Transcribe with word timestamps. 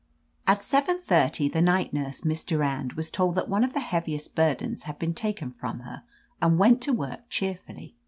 "At 0.47 0.63
seventy 0.63 0.99
thirty 0.99 1.47
the 1.47 1.61
night 1.61 1.93
nurse. 1.93 2.25
Miss 2.25 2.43
Durand, 2.43 2.93
was 2.93 3.11
told 3.11 3.35
that 3.35 3.47
one 3.47 3.63
of 3.63 3.73
the 3.73 3.79
heaviest 3.79 4.33
burdens 4.33 4.85
had 4.85 4.97
been 4.97 5.13
taken 5.13 5.51
from 5.51 5.81
her, 5.81 6.01
and 6.41 6.57
went 6.57 6.81
to 6.81 6.91
work 6.91 7.29
cheerfully. 7.29 7.95